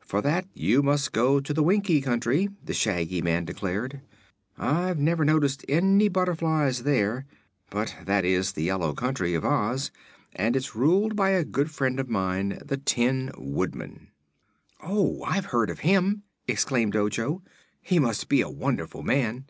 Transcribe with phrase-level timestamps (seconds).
[0.00, 4.00] "For that you must go to the Winkie Country," the Shaggy Man declared.
[4.58, 7.26] "I've never noticed any butterflies there,
[7.70, 9.92] but that is the yellow country of Oz
[10.34, 14.08] and it's ruled by a good friend of mine, the Tin Woodman."
[14.82, 17.44] "Oh, I've heard of him!" exclaimed Ojo.
[17.80, 19.44] "He must be a wonderful man."